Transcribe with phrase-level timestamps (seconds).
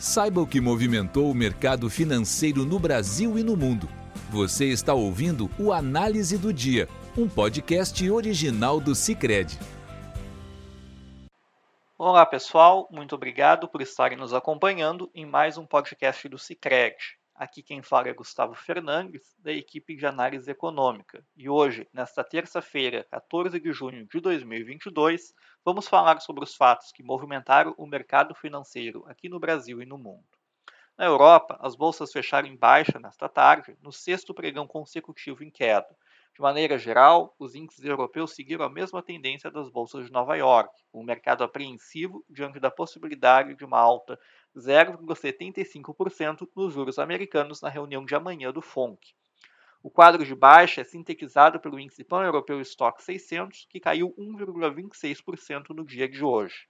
[0.00, 3.86] Saiba o que movimentou o mercado financeiro no Brasil e no mundo.
[4.30, 6.88] Você está ouvindo o Análise do Dia,
[7.18, 9.58] um podcast original do Cicred.
[11.98, 16.96] Olá pessoal, muito obrigado por estarem nos acompanhando em mais um podcast do Cicred.
[17.40, 21.24] Aqui quem fala é Gustavo Fernandes, da equipe de análise econômica.
[21.34, 25.32] E hoje, nesta terça-feira, 14 de junho de 2022,
[25.64, 29.96] vamos falar sobre os fatos que movimentaram o mercado financeiro aqui no Brasil e no
[29.96, 30.28] mundo.
[30.98, 35.96] Na Europa, as bolsas fecharam em baixa nesta tarde, no sexto pregão consecutivo em queda.
[36.40, 40.74] De maneira geral, os índices europeus seguiram a mesma tendência das bolsas de Nova York,
[40.90, 44.18] o mercado apreensivo diante da possibilidade de uma alta
[44.56, 49.12] 0,75% nos juros americanos na reunião de amanhã do FONC.
[49.82, 55.84] O quadro de baixa é sintetizado pelo índice pan-europeu Stock 600, que caiu 1,26% no
[55.84, 56.66] dia de hoje.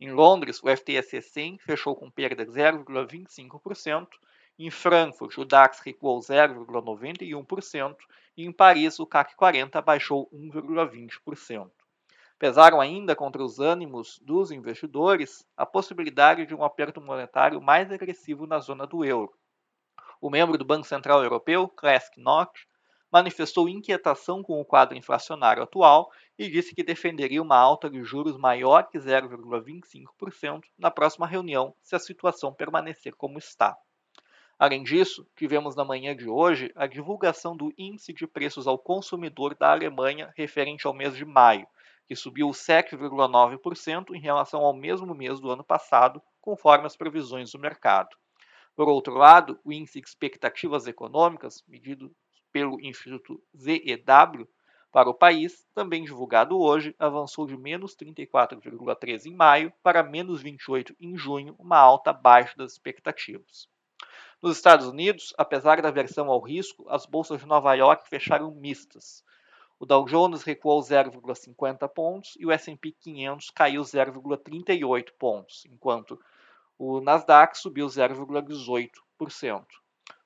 [0.00, 4.08] Em Londres, o FTSE 100 fechou com perda de 0,25%,
[4.66, 7.96] em Frankfurt, o DAX recuou 0,91%
[8.36, 11.70] e em Paris, o CAC 40 baixou 1,20%.
[12.38, 18.46] Pesaram ainda contra os ânimos dos investidores a possibilidade de um aperto monetário mais agressivo
[18.46, 19.32] na zona do euro.
[20.20, 22.60] O membro do Banco Central Europeu, Klesk Nock,
[23.12, 28.38] manifestou inquietação com o quadro inflacionário atual e disse que defenderia uma alta de juros
[28.38, 33.76] maior que 0,25% na próxima reunião se a situação permanecer como está.
[34.62, 39.56] Além disso, tivemos na manhã de hoje a divulgação do Índice de Preços ao Consumidor
[39.56, 41.66] da Alemanha referente ao mês de maio,
[42.06, 47.58] que subiu 7,9% em relação ao mesmo mês do ano passado, conforme as previsões do
[47.58, 48.16] mercado.
[48.76, 52.14] Por outro lado, o Índice de Expectativas Econômicas, medido
[52.52, 54.48] pelo Instituto ZEW,
[54.92, 60.94] para o país, também divulgado hoje, avançou de menos 34,3 em maio para menos 28
[61.00, 63.66] em junho, uma alta abaixo das expectativas.
[64.42, 69.22] Nos Estados Unidos, apesar da aversão ao risco, as bolsas de Nova York fecharam mistas.
[69.78, 76.20] O Dow Jones recuou 0,50 pontos e o S&P 500 caiu 0,38 pontos, enquanto
[76.76, 79.64] o Nasdaq subiu 0,18%.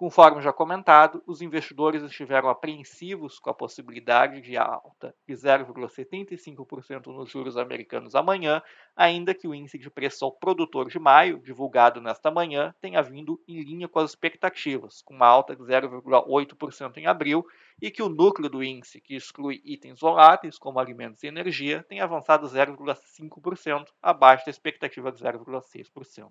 [0.00, 7.30] Conforme já comentado, os investidores estiveram apreensivos com a possibilidade de alta de 0,75% nos
[7.30, 8.62] juros americanos amanhã,
[8.96, 13.38] ainda que o índice de preço ao produtor de maio, divulgado nesta manhã, tenha vindo
[13.46, 17.44] em linha com as expectativas, com uma alta de 0,8% em abril,
[17.78, 22.04] e que o núcleo do índice, que exclui itens voláteis como alimentos e energia, tenha
[22.04, 26.30] avançado 0,5%, abaixo da expectativa de 0,6%.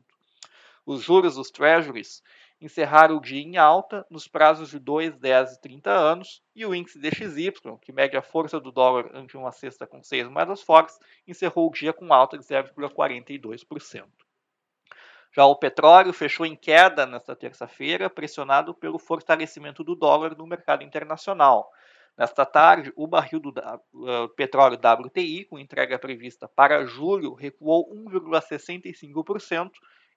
[0.88, 2.24] Os juros dos treasuries
[2.62, 6.75] encerraram o dia em alta nos prazos de 2, 10 e 30 anos, e o
[6.75, 10.97] índice DXY, que mede a força do dólar ante uma cesta com seis moedas fortes,
[11.28, 14.06] encerrou o dia com alta de 0,42%.
[15.31, 20.84] Já o petróleo fechou em queda nesta terça-feira, pressionado pelo fortalecimento do dólar no mercado
[20.84, 21.70] internacional.
[22.18, 29.72] Nesta tarde, o barril do uh, petróleo WTI, com entrega prevista para julho, recuou 1,65%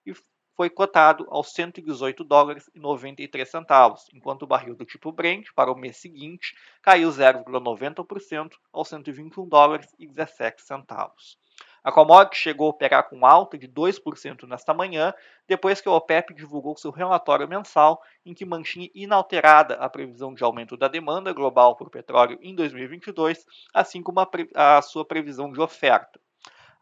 [0.05, 0.13] e
[0.55, 5.71] foi cotado aos 118 dólares e 93 centavos, enquanto o barril do tipo Brent para
[5.71, 11.37] o mês seguinte caiu 0,90% aos 121 dólares e 17 centavos.
[11.83, 15.13] A commodity chegou a operar com alta de 2% nesta manhã,
[15.45, 20.43] depois que a OPEP divulgou seu relatório mensal em que mantinha inalterada a previsão de
[20.45, 25.59] aumento da demanda global por petróleo em 2022, assim como a, a sua previsão de
[25.59, 26.21] oferta.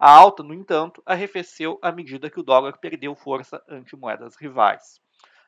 [0.04, 5.00] A alta, no entanto, arrefeceu à medida que o dólar perdeu força ante moedas rivais.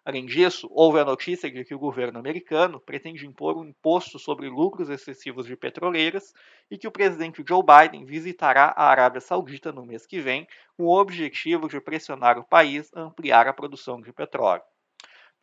[0.05, 4.47] Além disso, houve a notícia de que o governo americano pretende impor um imposto sobre
[4.47, 6.35] lucros excessivos de petroleiras
[6.69, 10.47] e que o presidente Joe Biden visitará a Arábia Saudita no mês que vem,
[10.77, 14.61] com o objetivo de pressionar o país a ampliar a produção de petróleo.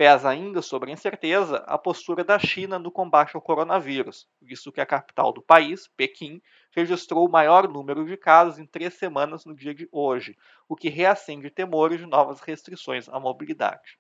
[0.01, 4.81] Pesa ainda sobre a incerteza a postura da China no combate ao coronavírus, visto que
[4.81, 6.41] a capital do país, Pequim,
[6.71, 10.89] registrou o maior número de casos em três semanas no dia de hoje, o que
[10.89, 13.99] reacende temores de novas restrições à mobilidade.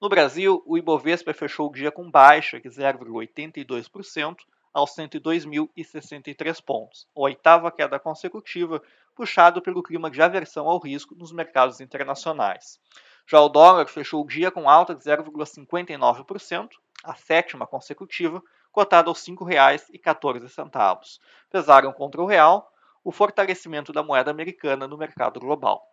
[0.00, 4.36] No Brasil, o Ibovespa fechou o dia com baixa de 0,82%
[4.72, 8.82] aos 102.063 pontos, a oitava queda consecutiva,
[9.14, 12.80] puxado pelo clima de aversão ao risco nos mercados internacionais.
[13.28, 16.68] Já o dólar fechou o dia com alta de 0,59%,
[17.02, 18.40] a sétima consecutiva,
[18.70, 21.18] cotado aos R$ 5,14.
[21.50, 22.70] Pesaram contra o real
[23.02, 25.86] o fortalecimento da moeda americana no mercado global.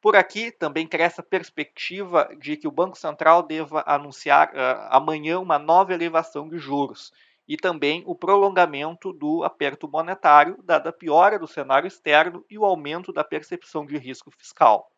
[0.00, 5.38] Por aqui também cresce a perspectiva de que o Banco Central deva anunciar uh, amanhã
[5.38, 7.12] uma nova elevação de juros
[7.48, 12.64] e também o prolongamento do aperto monetário, dada a piora do cenário externo e o
[12.64, 14.91] aumento da percepção de risco fiscal.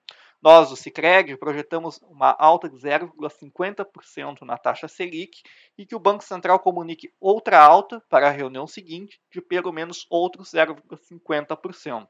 [0.44, 5.40] Nós, do Cicred, projetamos uma alta de 0,50% na taxa Selic
[5.78, 10.06] e que o Banco Central comunique outra alta para a reunião seguinte de pelo menos
[10.10, 12.06] outros 0,50%.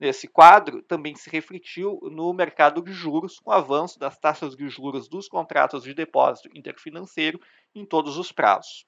[0.00, 4.68] Nesse quadro, também se refletiu no mercado de juros, com o avanço das taxas de
[4.68, 7.40] juros dos contratos de depósito interfinanceiro
[7.72, 8.84] em todos os prazos.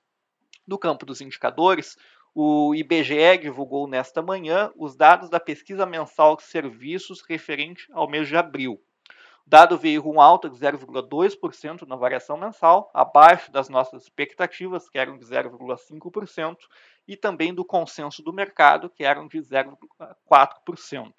[0.67, 1.97] No campo dos indicadores,
[2.38, 8.29] o IBGE divulgou nesta manhã os dados da pesquisa mensal de serviços referente ao mês
[8.29, 8.75] de abril.
[9.47, 14.99] O dado veio com alta de 0,2% na variação mensal, abaixo das nossas expectativas, que
[14.99, 16.56] eram de 0,5%,
[17.09, 21.15] e também do consenso do mercado, que eram de 0,4%.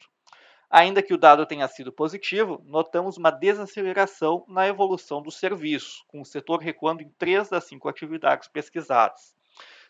[0.70, 6.22] Ainda que o dado tenha sido positivo, notamos uma desaceleração na evolução do serviço, com
[6.22, 9.37] o setor recuando em três das cinco atividades pesquisadas.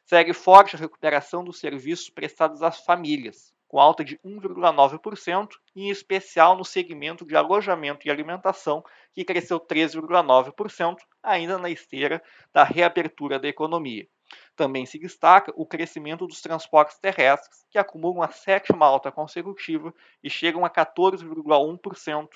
[0.10, 6.56] Segue forte a recuperação dos serviços prestados às famílias, com alta de 1,9%, em especial
[6.56, 8.82] no segmento de alojamento e alimentação,
[9.12, 12.24] que cresceu 13,9%, ainda na esteira
[12.54, 14.08] da reabertura da economia.
[14.56, 19.94] Também se destaca o crescimento dos transportes terrestres, que acumulam a sétima alta consecutiva
[20.24, 22.30] e chegam a 14,1%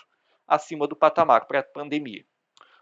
[0.46, 2.26] acima do patamar pré-pandemia.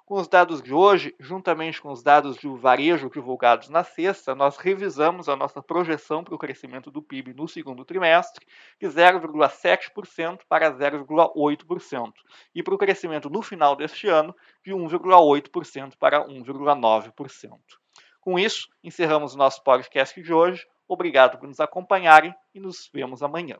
[0.10, 4.58] Com os dados de hoje, juntamente com os dados do varejo divulgados na sexta, nós
[4.58, 8.44] revisamos a nossa projeção para o crescimento do PIB no segundo trimestre
[8.82, 12.12] de 0,7% para 0,8%
[12.56, 14.36] e para o crescimento no final deste ano
[14.66, 17.60] de 1,8% para 1,9%.
[18.20, 20.66] Com isso, encerramos o nosso podcast de hoje.
[20.88, 23.60] Obrigado por nos acompanharem e nos vemos amanhã.